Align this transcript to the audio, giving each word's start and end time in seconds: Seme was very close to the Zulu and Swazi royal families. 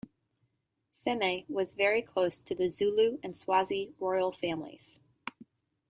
Seme 0.95 1.47
was 1.47 1.75
very 1.75 2.01
close 2.01 2.39
to 2.41 2.55
the 2.55 2.69
Zulu 2.71 3.19
and 3.21 3.37
Swazi 3.37 3.93
royal 3.99 4.31
families. 4.31 4.97